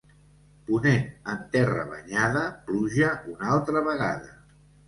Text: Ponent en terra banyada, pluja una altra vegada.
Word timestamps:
Ponent 0.69 1.03
en 1.33 1.43
terra 1.57 1.85
banyada, 1.91 2.43
pluja 2.71 3.13
una 3.35 3.55
altra 3.59 3.85
vegada. 3.93 4.35